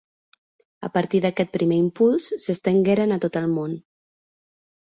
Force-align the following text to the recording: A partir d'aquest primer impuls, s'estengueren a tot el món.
A 0.87 0.89
partir 0.95 1.21
d'aquest 1.25 1.51
primer 1.59 1.77
impuls, 1.83 2.31
s'estengueren 2.47 3.17
a 3.17 3.21
tot 3.27 3.41
el 3.45 3.49
món. 3.61 3.79